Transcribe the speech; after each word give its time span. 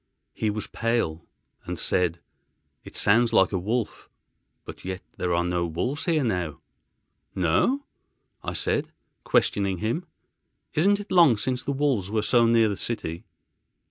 He 0.33 0.49
was 0.49 0.65
pale, 0.65 1.27
and 1.65 1.77
said, 1.77 2.21
"It 2.83 2.95
sounds 2.95 3.33
like 3.33 3.51
a 3.51 3.59
wolf—but 3.59 4.83
yet 4.83 5.03
there 5.17 5.31
are 5.31 5.43
no 5.43 5.67
wolves 5.67 6.05
here 6.05 6.23
now." 6.23 6.59
"No?" 7.35 7.85
I 8.43 8.53
said, 8.53 8.91
questioning 9.23 9.77
him; 9.77 10.07
"isn't 10.73 10.99
it 10.99 11.11
long 11.11 11.37
since 11.37 11.61
the 11.61 11.71
wolves 11.71 12.09
were 12.09 12.23
so 12.23 12.47
near 12.47 12.67
the 12.67 12.77
city?" 12.77 13.25